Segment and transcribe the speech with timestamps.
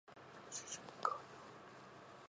[0.07, 0.13] 教
[0.57, 1.13] 習所に通う